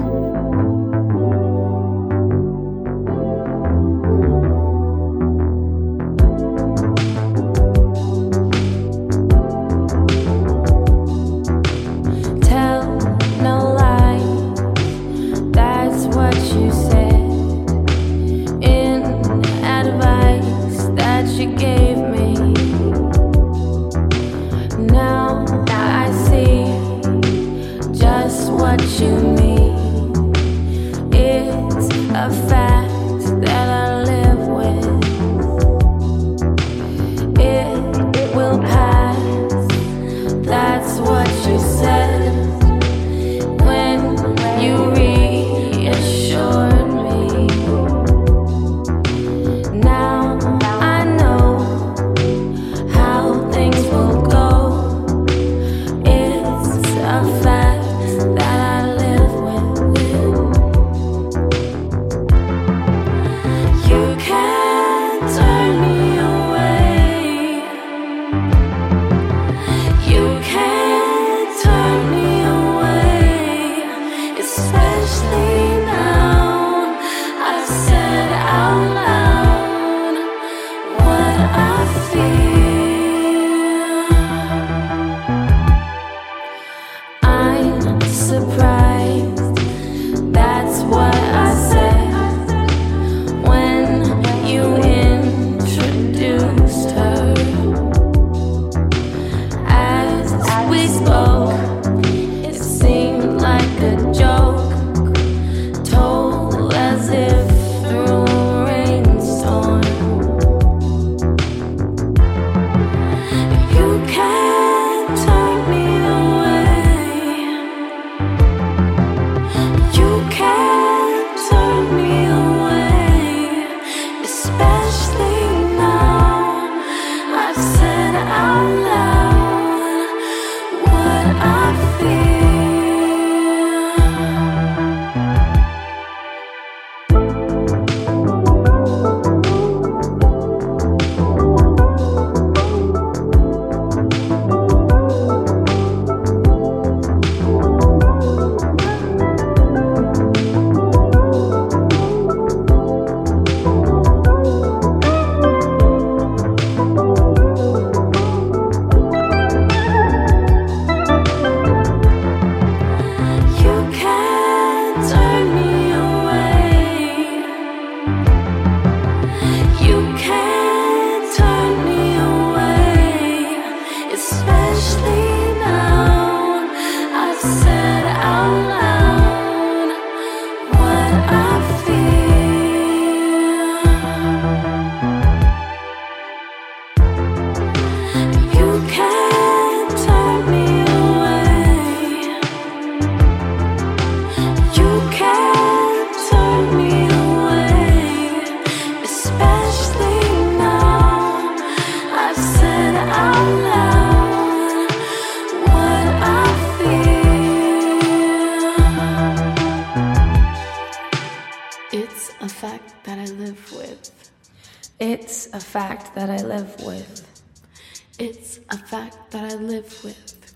fact 219.05 219.31
that 219.33 219.53
I 219.53 219.57
live 219.57 220.05
with. 220.05 220.55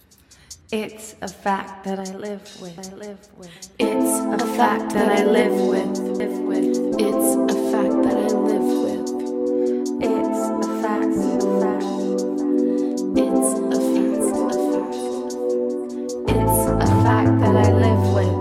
It's 0.73 1.17
a 1.21 1.29
fact 1.29 1.85
that 1.85 1.99
I 1.99 2.17
live 2.17 2.61
with. 2.63 2.79
I 2.79 2.95
live 2.95 3.29
with. 3.37 3.51
It's 3.79 4.43
a 4.43 4.47
fact 4.57 4.95
that 4.95 5.09
I 5.11 5.25
live 5.25 5.53
with. 5.53 5.99
Live 5.99 6.39
with. 6.39 6.77
It's 6.99 7.31
a 7.53 7.71
fact 7.73 7.97
that 8.05 8.17
I 8.17 8.29
live 8.51 8.69
with. 8.85 9.09
It's 10.03 10.41
a 10.49 10.81
fact. 10.83 11.15
A 11.15 11.51
fact. 11.61 11.85
It's 13.25 13.51
a 13.59 13.81
fact. 13.95 14.25
A 14.25 14.61
fact. 14.73 14.97
It's 16.33 16.59
a 16.71 17.03
fact 17.05 17.33
that 17.41 17.57
I 17.57 17.73
live 17.85 18.05
with. 18.15 18.38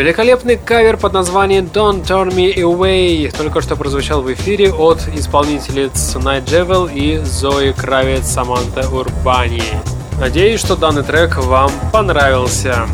Великолепный 0.00 0.56
кавер 0.56 0.96
под 0.96 1.12
названием 1.12 1.66
Don't 1.66 2.06
Turn 2.06 2.30
Me 2.34 2.54
Away 2.54 3.30
только 3.36 3.60
что 3.60 3.76
прозвучал 3.76 4.22
в 4.22 4.32
эфире 4.32 4.72
от 4.72 4.98
исполнительниц 5.14 6.16
Night 6.16 6.46
Devil 6.46 6.90
и 6.90 7.18
Зои 7.22 7.72
Кравец 7.72 8.24
Саманта 8.24 8.88
Урбани. 8.88 9.62
Надеюсь, 10.18 10.60
что 10.60 10.74
данный 10.74 11.02
трек 11.02 11.36
вам 11.36 11.70
понравился. 11.92 12.86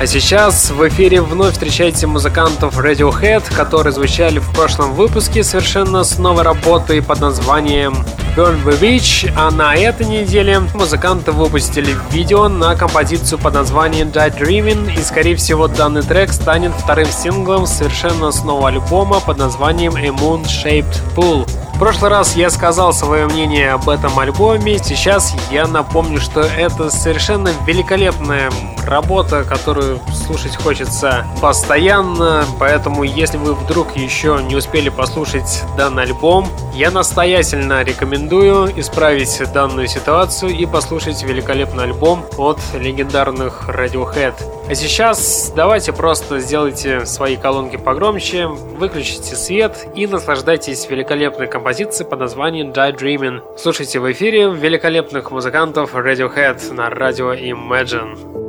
А 0.00 0.06
сейчас 0.06 0.70
в 0.70 0.86
эфире 0.86 1.20
вновь 1.20 1.54
встречайте 1.54 2.06
музыкантов 2.06 2.78
Radiohead, 2.78 3.52
которые 3.52 3.92
звучали 3.92 4.38
в 4.38 4.48
прошлом 4.54 4.94
выпуске 4.94 5.42
совершенно 5.42 6.04
с 6.04 6.16
новой 6.20 6.44
работой 6.44 7.02
под 7.02 7.20
названием 7.20 8.06
Burn 8.34 8.64
the 8.64 8.80
Witch, 8.80 9.30
а 9.36 9.50
на 9.50 9.74
этой 9.74 10.06
неделе 10.06 10.60
музыканты 10.72 11.32
выпустили 11.32 11.94
видео 12.10 12.48
на 12.48 12.74
композицию 12.74 13.38
под 13.38 13.52
названием 13.52 14.08
Die 14.08 14.38
Dreaming, 14.38 14.98
и 14.98 15.02
скорее 15.02 15.36
всего 15.36 15.68
данный 15.68 16.02
трек 16.02 16.32
станет 16.32 16.72
вторым 16.72 17.08
синглом 17.08 17.66
совершенно 17.66 18.32
с 18.32 18.42
нового 18.42 18.68
альбома 18.68 19.20
под 19.20 19.36
названием 19.36 19.96
A 19.96 20.06
Moon 20.06 20.44
Shaped 20.44 20.96
Pool. 21.14 21.46
Прошлый 21.82 22.12
раз 22.12 22.36
я 22.36 22.48
сказал 22.48 22.92
свое 22.92 23.26
мнение 23.26 23.72
об 23.72 23.88
этом 23.88 24.16
альбоме, 24.16 24.78
сейчас 24.78 25.34
я 25.50 25.66
напомню, 25.66 26.20
что 26.20 26.42
это 26.42 26.90
совершенно 26.90 27.50
великолепная 27.66 28.52
работа, 28.86 29.42
которую 29.42 29.98
слушать 30.14 30.54
хочется 30.54 31.26
постоянно, 31.40 32.44
поэтому 32.60 33.02
если 33.02 33.36
вы 33.36 33.54
вдруг 33.54 33.96
еще 33.96 34.38
не 34.44 34.54
успели 34.54 34.90
послушать 34.90 35.64
данный 35.76 36.04
альбом, 36.04 36.46
я 36.72 36.92
настоятельно 36.92 37.82
рекомендую 37.82 38.72
исправить 38.80 39.42
данную 39.52 39.88
ситуацию 39.88 40.52
и 40.52 40.64
послушать 40.66 41.20
великолепный 41.24 41.84
альбом 41.84 42.24
от 42.38 42.60
легендарных 42.74 43.68
Radiohead. 43.68 44.34
А 44.68 44.74
сейчас 44.74 45.52
давайте 45.54 45.92
просто 45.92 46.38
сделайте 46.38 47.04
свои 47.06 47.36
колонки 47.36 47.76
погромче, 47.76 48.46
выключите 48.46 49.34
свет 49.34 49.86
и 49.96 50.06
наслаждайтесь 50.06 50.88
великолепной 50.88 51.48
композицией 51.48 51.71
под 52.04 52.20
названием 52.20 52.70
Die 52.70 52.94
Dreaming. 52.94 53.40
Слушайте 53.56 53.98
в 53.98 54.12
эфире 54.12 54.50
великолепных 54.50 55.30
музыкантов 55.30 55.94
Radiohead 55.94 56.72
на 56.74 56.90
радио 56.90 57.32
Imagine. 57.32 58.41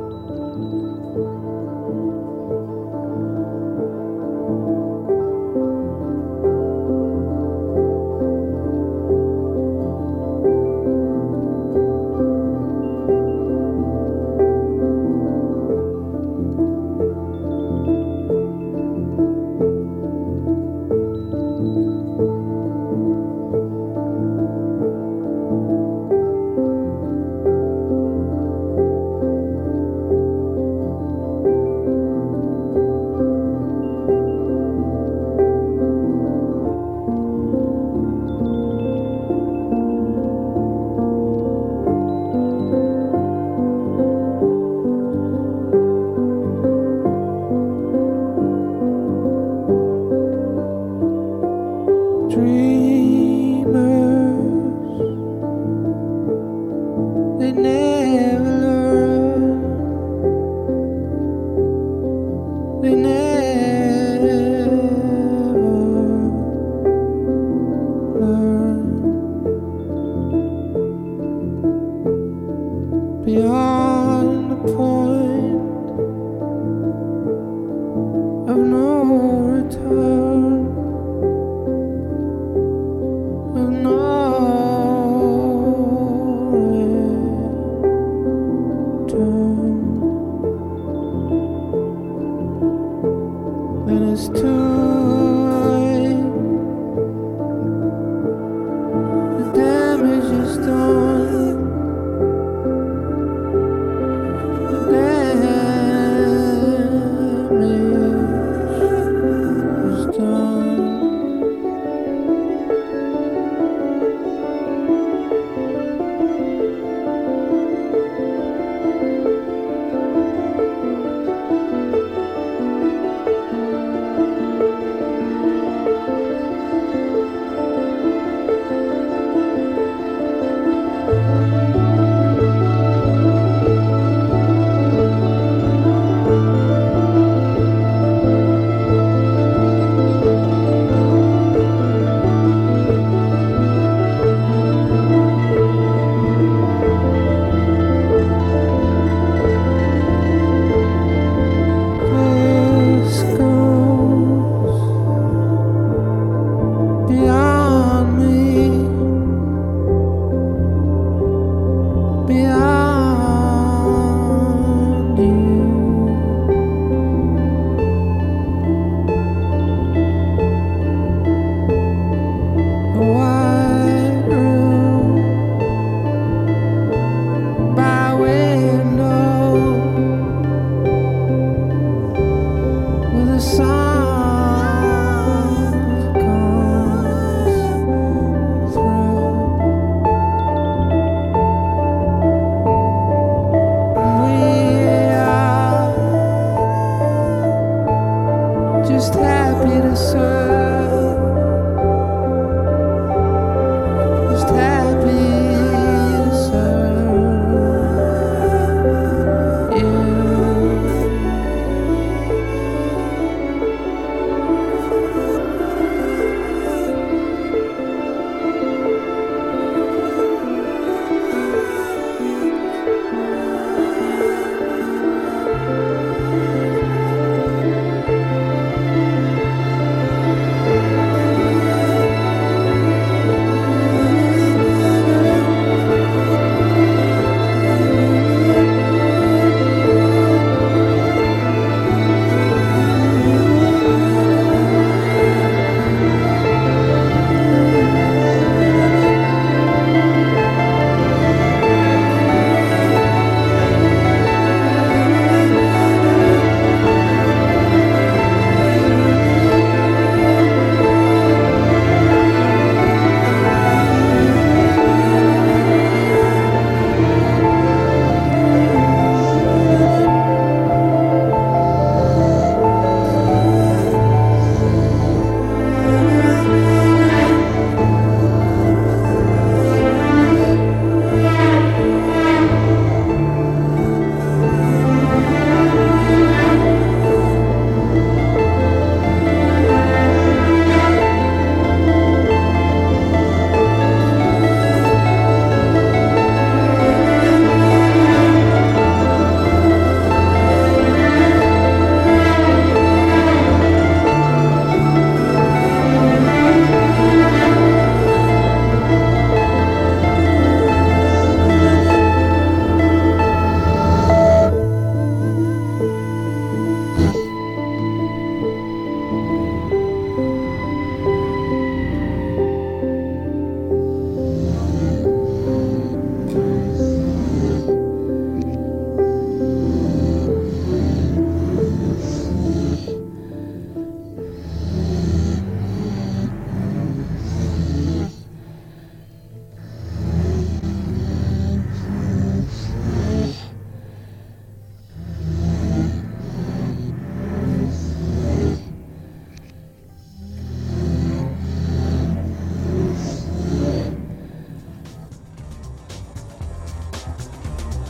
dream. 52.34 52.73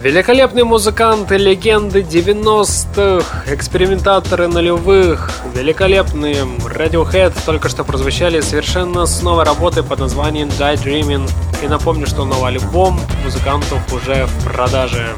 Великолепные 0.04 0.64
музыканты, 0.64 1.38
легенды 1.38 2.02
90-х, 2.02 3.50
экспериментаторы 3.50 4.48
нулевых, 4.48 5.30
великолепные 5.54 6.42
Radiohead 6.42 7.32
только 7.46 7.70
что 7.70 7.84
прозвучали 7.84 8.42
совершенно 8.42 9.06
с 9.06 9.22
новой 9.22 9.44
работой 9.44 9.82
под 9.82 10.00
названием 10.00 10.48
Die 10.48 10.74
Dreaming. 10.74 11.30
И 11.62 11.68
напомню, 11.68 12.06
что 12.06 12.26
новый 12.26 12.50
альбом 12.50 13.00
музыкантов 13.24 13.80
уже 13.94 14.26
в 14.26 14.44
продаже. 14.44 15.08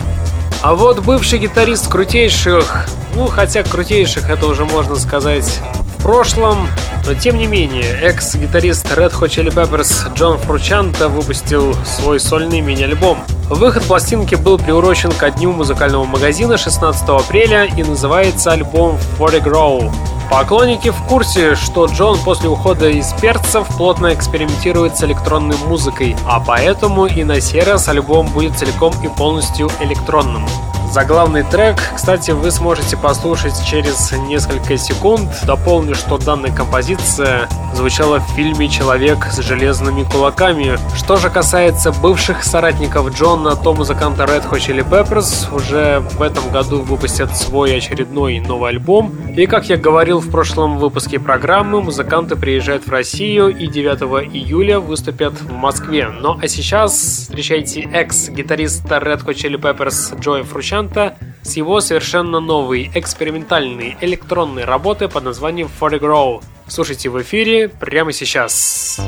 А 0.62 0.76
вот 0.76 1.00
бывший 1.00 1.40
гитарист 1.40 1.90
крутейших, 1.90 2.86
ну 3.16 3.26
хотя 3.26 3.64
крутейших 3.64 4.30
это 4.30 4.46
уже 4.46 4.66
можно 4.66 4.94
сказать 4.94 5.60
в 5.98 6.02
прошлом, 6.04 6.68
но 7.04 7.14
тем 7.14 7.38
не 7.38 7.48
менее, 7.48 7.90
экс-гитарист 8.02 8.86
Red 8.96 9.12
Hot 9.14 9.30
Chili 9.30 9.52
Peppers 9.52 10.14
Джон 10.14 10.38
Фручанта 10.38 11.08
выпустил 11.08 11.74
свой 11.84 12.20
сольный 12.20 12.60
мини-альбом. 12.60 13.15
Выход 13.48 13.84
пластинки 13.84 14.34
был 14.34 14.58
приурочен 14.58 15.12
ко 15.12 15.30
дню 15.30 15.52
музыкального 15.52 16.04
магазина 16.04 16.58
16 16.58 17.08
апреля 17.08 17.64
и 17.64 17.84
называется 17.84 18.50
альбом 18.50 18.98
For 19.16 19.32
a 19.32 19.38
Grow. 19.38 19.92
Поклонники 20.28 20.90
в 20.90 21.00
курсе, 21.04 21.54
что 21.54 21.86
Джон 21.86 22.18
после 22.24 22.48
ухода 22.48 22.88
из 22.88 23.12
перцев 23.12 23.68
плотно 23.76 24.12
экспериментирует 24.12 24.96
с 24.96 25.04
электронной 25.04 25.56
музыкой, 25.68 26.16
а 26.26 26.40
поэтому 26.40 27.06
и 27.06 27.22
на 27.22 27.40
сей 27.40 27.62
раз 27.62 27.86
альбом 27.86 28.26
будет 28.26 28.58
целиком 28.58 28.92
и 29.04 29.08
полностью 29.08 29.70
электронным. 29.78 30.44
Заглавный 30.92 31.42
трек, 31.42 31.76
кстати, 31.94 32.30
вы 32.30 32.50
сможете 32.50 32.96
послушать 32.96 33.54
через 33.64 34.12
несколько 34.12 34.76
секунд. 34.78 35.28
Дополню, 35.44 35.94
что 35.94 36.16
данная 36.16 36.50
композиция 36.54 37.48
звучала 37.74 38.20
в 38.20 38.28
фильме 38.30 38.68
«Человек 38.68 39.26
с 39.26 39.38
железными 39.42 40.04
кулаками». 40.04 40.78
Что 40.96 41.16
же 41.16 41.28
касается 41.28 41.92
бывших 41.92 42.44
соратников 42.44 43.14
Джона, 43.14 43.56
то 43.56 43.74
музыканты 43.74 44.22
Red 44.22 44.50
Hot 44.50 44.58
Chili 44.58 44.88
Peppers 44.88 45.54
уже 45.54 46.00
в 46.00 46.22
этом 46.22 46.48
году 46.50 46.80
выпустят 46.80 47.36
свой 47.36 47.76
очередной 47.76 48.40
новый 48.40 48.70
альбом. 48.70 49.12
И, 49.36 49.46
как 49.46 49.68
я 49.68 49.76
говорил 49.76 50.20
в 50.20 50.30
прошлом 50.30 50.78
выпуске 50.78 51.18
программы, 51.18 51.82
музыканты 51.82 52.36
приезжают 52.36 52.86
в 52.86 52.90
Россию 52.90 53.48
и 53.48 53.66
9 53.66 54.34
июля 54.34 54.80
выступят 54.80 55.34
в 55.42 55.52
Москве. 55.52 56.08
Ну 56.08 56.38
а 56.40 56.48
сейчас 56.48 56.94
встречайте 56.94 57.82
экс-гитариста 57.82 58.96
Red 58.96 59.24
Hot 59.26 59.34
Chili 59.34 59.60
Peppers 59.60 60.18
Джоя 60.18 60.42
Фручан 60.42 60.75
музыканта 60.76 61.16
с 61.42 61.56
его 61.56 61.80
совершенно 61.80 62.40
новой 62.40 62.90
экспериментальной 62.94 63.96
электронной 64.00 64.64
работы 64.64 65.08
под 65.08 65.24
названием 65.24 65.70
For. 65.80 66.42
Слушайте 66.68 67.08
в 67.08 67.20
эфире 67.22 67.68
прямо 67.68 68.12
сейчас. 68.12 69.00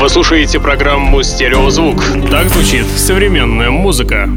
Вы 0.00 0.08
слушаете 0.08 0.58
программу 0.58 1.22
«Стереозвук». 1.22 2.02
Так 2.30 2.48
звучит 2.48 2.86
современная 2.96 3.68
музыка. 3.68 4.30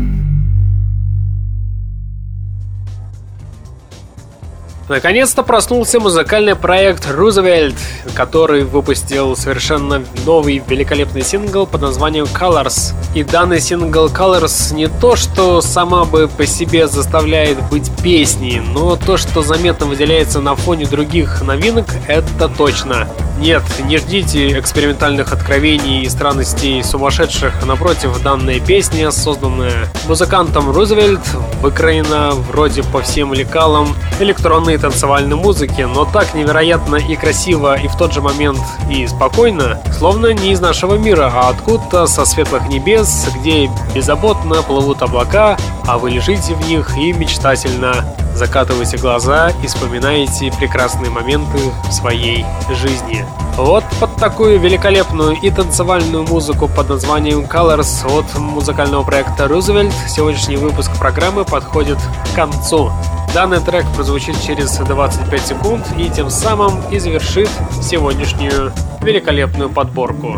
Наконец-то 4.90 5.42
проснулся 5.42 6.02
музыкальный 6.02 6.58
проект 6.58 7.10
«Рузвельт», 7.10 7.78
который 8.14 8.66
выпустил 8.66 9.38
совершенно 9.38 10.04
новый 10.26 10.62
великолепный 10.68 11.22
сингл 11.22 11.66
под 11.66 11.82
названием 11.82 12.26
«Colors». 12.26 12.94
И 13.16 13.24
данный 13.24 13.62
сингл 13.62 14.08
«Colors» 14.08 14.74
не 14.76 14.90
то, 14.90 15.16
что 15.16 15.62
сама 15.62 16.04
бы 16.04 16.28
по 16.28 16.46
себе 16.46 16.90
заставляет 16.90 17.58
быть 17.70 17.90
песней, 18.04 18.60
но 18.60 18.98
то, 18.98 19.16
что 19.16 19.42
заметно 19.42 19.86
выделяется 19.86 20.42
на 20.42 20.58
фоне 20.58 20.86
других 20.86 21.42
новинок, 21.42 21.86
это 22.10 22.50
точно. 22.50 23.08
Нет, 23.44 23.62
не 23.84 23.98
ждите 23.98 24.58
экспериментальных 24.58 25.34
откровений 25.34 26.04
и 26.04 26.10
странностей 26.10 26.82
сумасшедших. 26.82 27.66
Напротив, 27.66 28.24
данная 28.24 28.62
песня, 28.62 29.12
созданная 29.12 29.90
музыкантом 30.08 30.72
Рузвельт, 30.72 31.20
выкроена 31.62 32.32
вроде 32.32 32.84
по 32.84 33.02
всем 33.02 33.34
лекалам 33.34 33.98
электронной 34.22 34.78
танцевальной 34.78 35.36
музыки, 35.36 35.82
но 35.82 36.06
так 36.06 36.34
невероятно 36.34 36.96
и 36.96 37.18
красиво, 37.18 37.78
и 37.78 37.90
в 37.90 37.98
тот 37.98 38.14
же 38.14 38.22
момент 38.22 38.62
и 38.90 39.06
спокойно, 39.08 39.78
словно 39.92 40.28
не 40.28 40.54
из 40.54 40.62
нашего 40.62 40.96
мира, 40.96 41.30
а 41.36 41.50
откуда-то 41.50 42.08
со 42.08 42.24
светлых 42.24 42.70
небес, 42.70 43.28
где 43.42 43.70
беззаботно 43.94 44.64
плывут 44.64 45.02
облака, 45.02 45.58
а 45.86 45.98
вы 45.98 46.12
лежите 46.12 46.56
в 46.56 46.66
них 46.66 46.98
и 46.98 47.12
мечтательно 47.12 48.06
закатываете 48.36 48.98
глаза 48.98 49.52
и 49.64 49.68
вспоминаете 49.68 50.52
прекрасные 50.58 51.12
моменты 51.12 51.60
в 51.88 51.92
своей 51.92 52.46
жизни. 52.72 53.26
Вот 53.58 53.84
под 54.00 54.16
такую 54.16 54.60
великолепную 54.60 55.38
и 55.40 55.52
танцевальную 55.52 56.24
музыку 56.24 56.68
под 56.68 56.90
названием 56.90 57.42
Colors 57.42 58.06
от 58.06 58.40
музыкального 58.40 59.04
проекта 59.04 59.46
Roosevelt 59.46 59.94
сегодняшний 60.08 60.58
выпуск 60.58 60.92
программы 60.98 61.46
подходит 61.46 62.00
к 62.32 62.36
концу. 62.36 62.92
Данный 63.34 63.60
трек 63.60 63.84
прозвучит 63.96 64.40
через 64.46 64.78
25 64.78 65.42
секунд 65.42 65.84
и 65.98 66.08
тем 66.08 66.30
самым 66.30 66.88
и 66.92 67.00
завершит 67.00 67.50
сегодняшнюю 67.82 68.72
великолепную 69.02 69.72
подборку. 69.72 70.34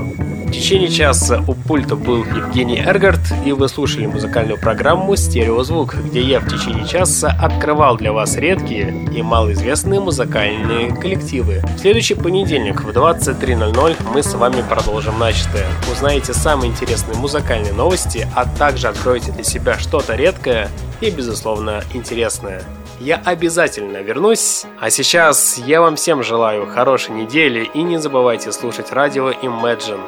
В 0.46 0.52
течение 0.52 0.88
часа 0.88 1.44
у 1.46 1.56
пульта 1.56 1.98
был 1.98 2.24
Евгений 2.24 2.80
Эргард, 2.80 3.20
и 3.46 3.52
вы 3.52 3.68
слушали 3.68 4.06
музыкальную 4.06 4.58
программу 4.58 5.18
«Стереозвук», 5.18 5.96
где 5.96 6.22
я 6.22 6.40
в 6.40 6.48
течение 6.48 6.88
часа 6.88 7.36
открывал 7.38 7.98
для 7.98 8.14
вас 8.14 8.38
редкие 8.38 8.96
и 9.14 9.22
малоизвестные 9.22 10.00
музыкальные 10.00 10.96
коллективы. 10.96 11.64
В 11.76 11.80
следующий 11.80 12.16
понедельник 12.16 12.82
в 12.82 12.90
23.00 12.92 13.98
мы 14.14 14.24
с 14.24 14.34
вами 14.36 14.64
продолжим 14.70 15.20
начатое. 15.20 15.66
Узнаете 15.92 16.34
самые 16.34 16.72
интересные 16.72 17.18
музыкальные 17.18 17.74
новости, 17.74 18.26
а 18.34 18.46
также 18.46 18.88
откроете 18.88 19.34
для 19.34 19.44
себя 19.44 19.78
что-то 19.78 20.16
редкое 20.16 20.70
и, 21.02 21.10
безусловно, 21.10 21.84
интересное. 21.94 22.64
Я 23.00 23.22
обязательно 23.24 23.98
вернусь. 23.98 24.66
А 24.80 24.90
сейчас 24.90 25.58
я 25.58 25.82
вам 25.82 25.96
всем 25.96 26.24
желаю 26.24 26.66
хорошей 26.66 27.12
недели 27.12 27.70
и 27.74 27.82
не 27.82 27.98
забывайте 27.98 28.52
слушать 28.52 28.92
радио 28.92 29.32
Imagine. 29.32 30.02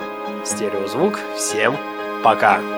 Стереозвук. 0.45 1.19
Всем 1.35 1.75
пока! 2.23 2.76